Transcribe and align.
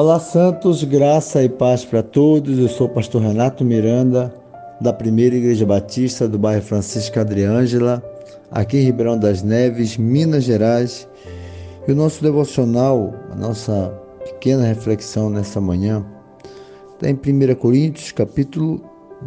Olá, 0.00 0.20
Santos, 0.20 0.84
graça 0.84 1.42
e 1.42 1.48
paz 1.48 1.84
para 1.84 2.04
todos. 2.04 2.56
Eu 2.56 2.68
sou 2.68 2.86
o 2.86 2.90
pastor 2.90 3.20
Renato 3.20 3.64
Miranda, 3.64 4.32
da 4.80 4.92
Primeira 4.92 5.34
Igreja 5.34 5.66
Batista 5.66 6.28
do 6.28 6.38
bairro 6.38 6.62
Francisco 6.62 7.18
Adriângela, 7.18 8.00
aqui 8.48 8.76
em 8.78 8.84
Ribeirão 8.84 9.18
das 9.18 9.42
Neves, 9.42 9.96
Minas 9.96 10.44
Gerais. 10.44 11.08
E 11.88 11.90
o 11.90 11.96
nosso 11.96 12.22
devocional, 12.22 13.12
a 13.32 13.34
nossa 13.34 13.92
pequena 14.24 14.62
reflexão 14.62 15.28
nessa 15.30 15.60
manhã, 15.60 16.06
está 16.94 17.10
em 17.10 17.14
1 17.14 17.56
Coríntios, 17.56 18.12
capítulo 18.12 18.80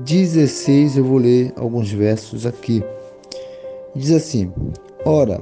16. 0.06 0.96
Eu 0.96 1.04
vou 1.04 1.18
ler 1.18 1.52
alguns 1.58 1.92
versos 1.92 2.46
aqui. 2.46 2.82
Diz 3.94 4.12
assim: 4.12 4.50
Ora, 5.04 5.42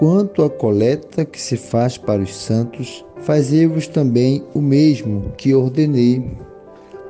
quanto 0.00 0.42
à 0.42 0.48
coleta 0.48 1.26
que 1.26 1.38
se 1.38 1.58
faz 1.58 1.98
para 1.98 2.22
os 2.22 2.34
santos, 2.34 3.04
fazei-vos 3.18 3.86
também 3.86 4.42
o 4.54 4.58
mesmo 4.62 5.30
que 5.36 5.54
ordenei 5.54 6.38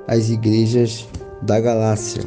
às 0.09 0.29
igrejas 0.29 1.07
da 1.41 1.61
Galácia. 1.61 2.25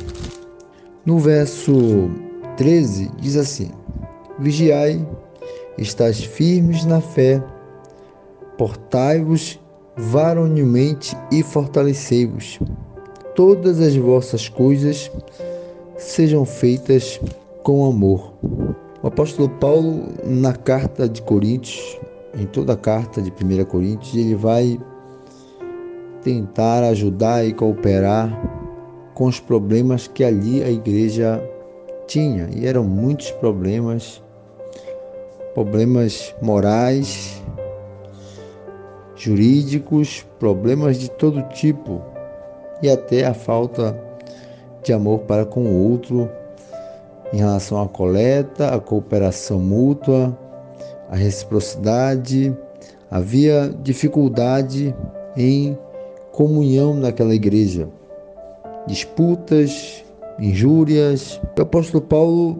No 1.06 1.20
verso 1.20 2.10
13 2.56 3.12
diz 3.20 3.36
assim: 3.36 3.72
Vigiai, 4.40 5.06
estáis 5.78 6.24
firmes 6.24 6.86
na 6.86 7.02
fé, 7.02 7.44
portai-vos 8.58 9.60
varonilmente 9.98 11.14
e 11.30 11.44
fortalecei-vos. 11.44 12.58
Todas 13.36 13.82
as 13.82 13.98
vossas 13.98 14.48
coisas 14.48 15.12
sejam 15.98 16.46
feitas 16.46 17.20
com 17.64 17.86
amor. 17.86 18.32
O 19.04 19.08
apóstolo 19.08 19.50
Paulo, 19.50 20.14
na 20.24 20.54
carta 20.54 21.10
de 21.10 21.22
Coríntios, 21.22 22.00
em 22.40 22.46
toda 22.46 22.72
a 22.72 22.78
carta 22.78 23.22
de 23.22 23.30
1 23.32 23.66
Coríntios, 23.66 24.16
ele 24.16 24.34
vai 24.34 24.80
tentar 26.22 26.86
ajudar 26.86 27.46
e 27.46 27.54
cooperar 27.54 28.32
com 29.14 29.26
os 29.26 29.42
problemas 29.42 30.08
que 30.08 30.24
ali 30.24 30.64
a 30.64 30.72
igreja 30.72 31.44
tinha. 32.08 32.50
E 32.56 32.66
eram 32.66 32.86
muitos 32.86 33.30
problemas, 33.32 34.24
problemas 35.54 36.34
morais, 36.42 37.44
jurídicos, 39.18 40.26
problemas 40.40 40.98
de 40.98 41.12
todo 41.12 41.42
tipo 41.50 42.02
e 42.82 42.90
até 42.90 43.26
a 43.26 43.34
falta 43.34 44.02
de 44.82 44.94
amor 44.94 45.20
para 45.20 45.46
com 45.46 45.66
o 45.66 45.92
outro 45.92 46.30
em 47.34 47.38
relação 47.38 47.82
à 47.82 47.90
coleta, 47.90 48.76
à 48.76 48.80
cooperação 48.80 49.60
mútua, 49.60 50.38
a 51.10 51.16
reciprocidade, 51.16 52.56
havia 53.10 53.74
dificuldade 53.82 54.96
em 55.36 55.76
comunhão 56.32 56.94
naquela 56.94 57.34
igreja, 57.34 57.90
disputas, 58.86 60.04
injúrias. 60.40 61.42
O 61.58 61.62
apóstolo 61.64 62.04
Paulo 62.04 62.60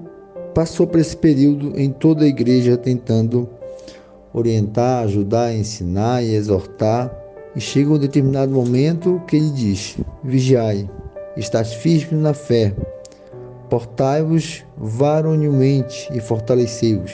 passou 0.56 0.88
por 0.88 1.00
esse 1.00 1.16
período 1.16 1.80
em 1.80 1.92
toda 1.92 2.26
a 2.26 2.28
igreja 2.28 2.76
tentando 2.76 3.48
orientar, 4.34 5.04
ajudar, 5.04 5.54
ensinar 5.54 6.24
e 6.24 6.34
exortar. 6.34 7.16
E 7.56 7.62
chega 7.62 7.92
um 7.92 8.00
determinado 8.00 8.52
momento 8.52 9.22
que 9.28 9.36
ele 9.36 9.52
diz: 9.52 9.98
Vigiai, 10.24 10.90
estás 11.38 11.74
firmes 11.74 12.20
na 12.20 12.34
fé, 12.34 12.74
portai-vos 13.74 14.64
varonilmente 14.78 16.08
e 16.14 16.20
fortalecei-vos 16.20 17.12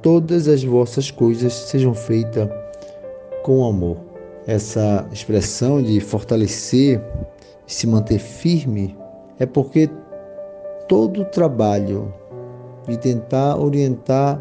todas 0.00 0.46
as 0.46 0.62
vossas 0.62 1.10
coisas 1.10 1.52
sejam 1.52 1.92
feitas 1.92 2.48
com 3.42 3.64
amor. 3.64 3.96
Essa 4.46 5.04
expressão 5.12 5.82
de 5.82 5.98
fortalecer, 5.98 7.02
se 7.66 7.88
manter 7.88 8.20
firme, 8.20 8.96
é 9.36 9.44
porque 9.44 9.90
todo 10.88 11.22
o 11.22 11.24
trabalho 11.24 12.14
de 12.86 12.96
tentar 12.96 13.56
orientar 13.56 14.40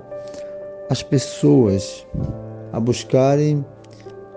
as 0.88 1.02
pessoas 1.02 2.06
a 2.72 2.80
buscarem, 2.80 3.66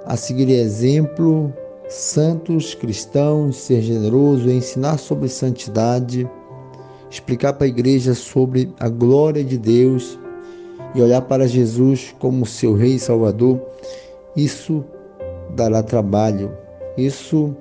a 0.06 0.17
seguir 0.17 0.49
exemplo, 0.49 1.53
santos 1.91 2.75
cristãos, 2.75 3.56
ser 3.56 3.83
generoso, 3.83 4.50
ensinar 4.50 4.97
sobre 4.97 5.28
santidade, 5.28 6.27
explicar 7.14 7.52
para 7.52 7.64
a 7.64 7.69
igreja 7.69 8.12
sobre 8.12 8.72
a 8.80 8.88
glória 8.88 9.44
de 9.44 9.56
Deus 9.56 10.19
e 10.97 11.00
olhar 11.00 11.22
para 11.22 11.47
Jesus 11.47 12.12
como 12.19 12.44
seu 12.44 12.75
Rei 12.75 12.97
e 12.97 12.98
Salvador, 12.98 13.60
isso 14.36 14.84
dará 15.54 15.80
trabalho, 15.80 16.50
isso 16.98 17.54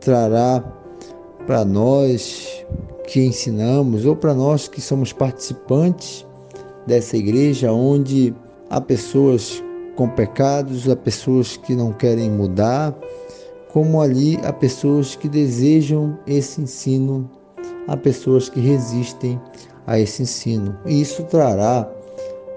trará 0.00 0.60
para 1.46 1.64
nós 1.64 2.64
que 3.06 3.24
ensinamos 3.24 4.04
ou 4.04 4.16
para 4.16 4.34
nós 4.34 4.66
que 4.66 4.80
somos 4.80 5.12
participantes 5.12 6.26
dessa 6.84 7.16
igreja 7.16 7.72
onde 7.72 8.34
há 8.68 8.80
pessoas 8.80 9.62
com 9.94 10.08
pecados, 10.08 10.88
há 10.90 10.96
pessoas 10.96 11.56
que 11.56 11.76
não 11.76 11.92
querem 11.92 12.28
mudar, 12.28 12.92
como 13.68 14.00
ali 14.00 14.36
há 14.42 14.52
pessoas 14.52 15.14
que 15.14 15.28
desejam 15.28 16.18
esse 16.26 16.60
ensino, 16.60 17.30
há 17.88 17.96
pessoas 17.96 18.48
que 18.48 18.60
resistem 18.60 19.40
a 19.86 19.98
esse 19.98 20.22
ensino. 20.22 20.76
E 20.86 21.00
isso 21.00 21.22
trará 21.24 21.88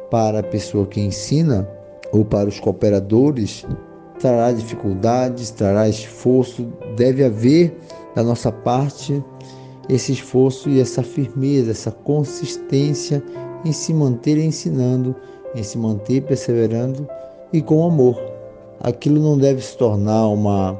para 0.09 0.39
a 0.39 0.43
pessoa 0.43 0.85
que 0.85 0.99
ensina 0.99 1.67
ou 2.11 2.25
para 2.25 2.49
os 2.49 2.59
cooperadores 2.59 3.65
trará 4.19 4.51
dificuldades, 4.51 5.49
trará 5.49 5.87
esforço, 5.87 6.67
deve 6.95 7.23
haver 7.23 7.75
da 8.15 8.21
nossa 8.21 8.51
parte 8.51 9.23
esse 9.87 10.11
esforço 10.11 10.69
e 10.69 10.79
essa 10.79 11.01
firmeza, 11.01 11.71
essa 11.71 11.91
consistência 11.91 13.23
em 13.65 13.71
se 13.71 13.93
manter 13.93 14.37
ensinando, 14.37 15.15
em 15.55 15.63
se 15.63 15.77
manter 15.77 16.21
perseverando 16.21 17.07
e 17.51 17.61
com 17.61 17.85
amor. 17.85 18.21
Aquilo 18.79 19.19
não 19.19 19.37
deve 19.37 19.61
se 19.61 19.75
tornar 19.77 20.27
uma 20.27 20.79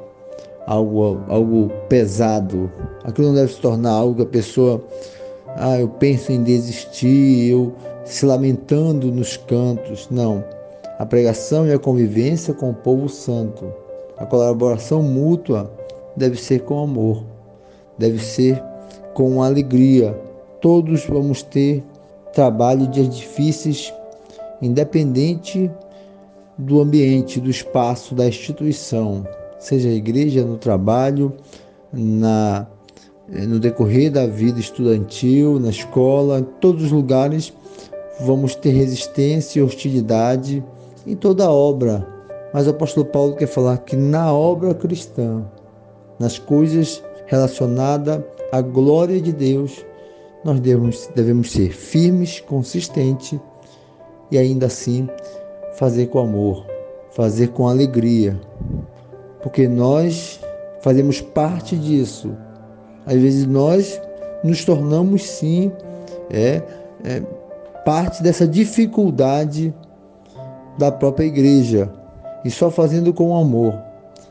algo 0.70 1.20
algo 1.28 1.72
pesado. 1.90 2.72
Aquilo 3.04 3.30
não 3.30 3.36
deve 3.36 3.52
se 3.52 3.60
tornar 3.60 3.92
algo 3.92 4.16
que 4.16 4.22
a 4.22 4.26
pessoa 4.28 4.82
ah, 5.56 5.80
eu 5.80 5.90
penso 5.90 6.32
em 6.32 6.44
desistir, 6.44 7.50
eu 7.50 7.74
se 8.06 8.24
lamentando 8.26 9.12
nos 9.12 9.36
cantos. 9.36 10.08
Não. 10.12 10.44
A 11.00 11.06
pregação 11.06 11.66
e 11.66 11.74
a 11.74 11.80
convivência 11.80 12.54
com 12.54 12.70
o 12.70 12.74
povo 12.74 13.10
santo, 13.10 13.66
a 14.18 14.26
colaboração 14.26 15.02
mútua 15.02 15.72
deve 16.16 16.40
ser 16.40 16.62
com 16.62 16.84
amor, 16.84 17.24
deve 17.98 18.20
ser 18.20 18.62
com 19.16 19.42
alegria. 19.42 20.16
Todos 20.62 21.06
vamos 21.06 21.42
ter 21.42 21.84
trabalho 22.34 22.86
dias 22.88 23.10
difíceis, 23.10 23.94
independente 24.62 25.72
do 26.58 26.82
ambiente, 26.82 27.40
do 27.40 27.50
espaço, 27.50 28.14
da 28.14 28.28
instituição, 28.28 29.26
seja 29.60 29.90
a 29.90 29.94
igreja, 29.94 30.44
no 30.44 30.58
trabalho, 30.58 31.34
na 31.92 32.68
no 33.48 33.60
decorrer 33.60 34.12
da 34.12 34.26
vida 34.26 34.60
estudantil, 34.60 35.60
na 35.60 35.70
escola, 35.70 36.40
em 36.40 36.44
todos 36.60 36.86
os 36.86 36.92
lugares 36.92 37.54
vamos 38.20 38.56
ter 38.56 38.72
resistência 38.72 39.60
e 39.60 39.64
hostilidade 39.64 40.64
em 41.08 41.16
toda 41.16 41.46
a 41.46 41.52
obra. 41.52 42.06
Mas 42.54 42.68
o 42.68 42.72
apóstolo 42.72 43.06
Paulo 43.06 43.36
quer 43.36 43.48
falar 43.48 43.78
que 43.78 43.96
na 43.96 44.34
obra 44.34 44.74
cristã, 44.74 45.46
nas 46.18 46.38
coisas 46.38 47.04
relacionadas 47.28 48.22
à 48.52 48.62
glória 48.62 49.22
de 49.22 49.32
Deus, 49.32 49.86
nós 50.44 50.60
devemos, 50.60 51.10
devemos 51.16 51.52
ser 51.52 51.72
firmes, 51.72 52.40
consistentes 52.42 53.40
e 54.32 54.38
ainda 54.38 54.66
assim 54.66 55.08
fazer 55.76 56.08
com 56.08 56.20
amor, 56.20 56.66
fazer 57.12 57.50
com 57.50 57.68
alegria, 57.68 58.40
porque 59.42 59.68
nós 59.68 60.40
fazemos 60.82 61.22
parte 61.22 61.76
disso. 61.76 62.36
Às 63.06 63.16
vezes 63.16 63.46
nós 63.46 64.00
nos 64.44 64.64
tornamos 64.64 65.24
sim 65.24 65.72
é, 66.30 66.62
é 67.04 67.22
parte 67.86 68.22
dessa 68.22 68.48
dificuldade 68.48 69.74
da 70.78 70.92
própria 70.92 71.26
igreja. 71.26 71.92
E 72.46 72.50
só 72.50 72.70
fazendo 72.70 73.14
com 73.14 73.36
amor, 73.38 73.74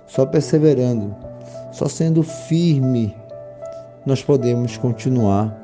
só 0.07 0.25
perseverando, 0.25 1.15
só 1.73 1.89
sendo 1.89 2.23
firme, 2.23 3.15
nós 4.07 4.23
podemos 4.23 4.77
continuar 4.79 5.55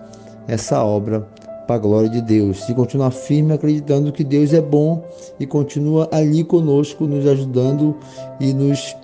essa 0.46 0.84
obra 0.84 1.26
para 1.66 1.76
a 1.76 1.78
glória 1.78 2.08
de 2.08 2.20
Deus. 2.20 2.68
E 2.68 2.74
continuar 2.74 3.10
firme 3.10 3.54
acreditando 3.54 4.12
que 4.12 4.22
Deus 4.22 4.52
é 4.52 4.60
bom 4.60 5.02
e 5.40 5.46
continua 5.46 6.08
ali 6.12 6.44
conosco, 6.44 7.06
nos 7.06 7.26
ajudando 7.26 7.96
e 8.38 8.52
nos, 8.52 8.94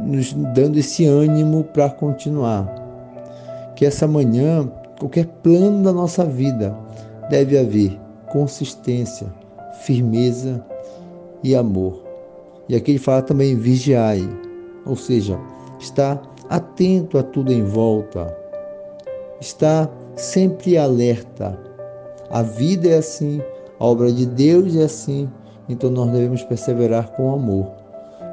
nos 0.00 0.32
dando 0.54 0.78
esse 0.78 1.04
ânimo 1.06 1.64
para 1.64 1.90
continuar. 1.90 2.66
Que 3.76 3.86
essa 3.86 4.06
manhã, 4.06 4.70
qualquer 4.98 5.26
plano 5.42 5.82
da 5.82 5.92
nossa 5.92 6.24
vida 6.24 6.76
deve 7.30 7.58
haver 7.58 7.98
consistência, 8.28 9.26
firmeza 9.82 10.64
e 11.42 11.54
amor. 11.54 12.02
E 12.68 12.76
aqui 12.76 12.92
ele 12.92 12.98
fala 12.98 13.22
também 13.22 13.56
vigiai, 13.56 14.28
ou 14.84 14.96
seja, 14.96 15.38
está 15.78 16.20
atento 16.48 17.18
a 17.18 17.22
tudo 17.22 17.52
em 17.52 17.64
volta, 17.64 18.34
está 19.40 19.88
sempre 20.16 20.76
alerta. 20.76 21.58
A 22.30 22.42
vida 22.42 22.88
é 22.88 22.98
assim, 22.98 23.40
a 23.78 23.86
obra 23.86 24.12
de 24.12 24.26
Deus 24.26 24.76
é 24.76 24.84
assim, 24.84 25.30
então 25.68 25.90
nós 25.90 26.10
devemos 26.10 26.42
perseverar 26.42 27.10
com 27.12 27.32
amor, 27.32 27.70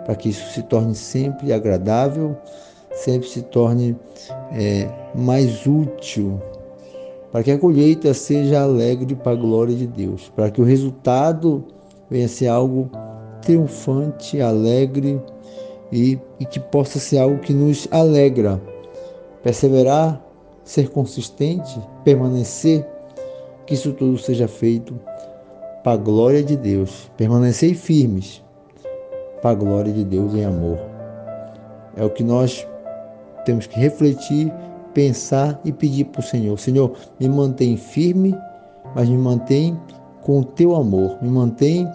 para 0.05 0.15
que 0.15 0.29
isso 0.29 0.53
se 0.53 0.61
torne 0.63 0.93
sempre 0.93 1.51
agradável, 1.51 2.37
sempre 2.93 3.27
se 3.27 3.41
torne 3.41 3.97
é, 4.51 4.87
mais 5.15 5.65
útil, 5.65 6.39
para 7.31 7.43
que 7.43 7.51
a 7.51 7.57
colheita 7.57 8.13
seja 8.13 8.61
alegre 8.61 9.15
para 9.15 9.33
a 9.33 9.35
glória 9.35 9.75
de 9.75 9.87
Deus, 9.87 10.31
para 10.35 10.49
que 10.49 10.61
o 10.61 10.63
resultado 10.63 11.65
venha 12.09 12.27
ser 12.27 12.47
algo 12.47 12.89
triunfante, 13.41 14.39
alegre 14.39 15.19
e, 15.91 16.19
e 16.39 16.45
que 16.45 16.59
possa 16.59 16.99
ser 16.99 17.17
algo 17.17 17.39
que 17.39 17.51
nos 17.51 17.87
alegra. 17.91 18.61
Perseverar, 19.43 20.23
ser 20.63 20.89
consistente, 20.89 21.79
permanecer, 22.03 22.87
que 23.67 23.73
isso 23.73 23.91
tudo 23.93 24.17
seja 24.17 24.47
feito 24.47 24.99
para 25.83 25.93
a 25.93 25.97
glória 25.97 26.43
de 26.43 26.55
Deus. 26.55 27.11
Permanecer 27.17 27.75
firmes 27.75 28.44
para 29.45 29.51
a 29.51 29.53
glória 29.59 29.93
de 29.93 30.03
Deus 30.03 30.33
em 30.33 30.43
amor. 30.43 30.79
É 31.95 32.03
o 32.03 32.09
que 32.09 32.23
nós 32.23 32.67
temos 33.45 33.67
que 33.67 33.79
refletir, 33.79 34.51
pensar 34.91 35.61
e 35.63 35.71
pedir 35.71 36.05
para 36.05 36.21
o 36.21 36.23
Senhor. 36.23 36.57
Senhor, 36.57 36.93
me 37.19 37.29
mantém 37.29 37.77
firme, 37.77 38.35
mas 38.95 39.07
me 39.07 39.19
mantém 39.19 39.79
com 40.23 40.39
o 40.39 40.43
teu 40.43 40.75
amor. 40.75 41.19
Me 41.21 41.29
mantém 41.29 41.87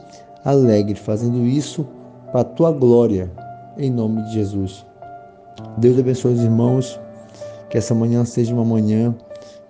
alegre, 0.45 0.95
fazendo 0.95 1.45
isso 1.45 1.85
para 2.31 2.43
a 2.43 2.45
tua 2.45 2.71
glória, 2.71 3.29
em 3.77 3.91
nome 3.91 4.23
de 4.27 4.35
Jesus. 4.35 4.87
Deus 5.77 5.99
abençoe 5.99 6.35
os 6.35 6.45
irmãos, 6.45 7.01
que 7.69 7.77
essa 7.77 7.97
manhã 7.97 8.25
seja 8.25 8.55
uma 8.55 8.65
manhã 8.65 9.13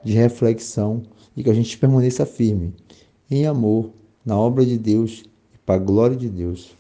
de 0.04 0.12
reflexão 0.12 1.00
e 1.34 1.42
que 1.42 1.48
a 1.48 1.54
gente 1.54 1.78
permaneça 1.78 2.26
firme, 2.26 2.74
em 3.30 3.46
amor, 3.46 3.88
na 4.22 4.38
obra 4.38 4.66
de 4.66 4.76
Deus 4.76 5.24
e 5.54 5.56
para 5.56 5.76
a 5.76 5.78
glória 5.78 6.14
de 6.14 6.28
Deus. 6.28 6.78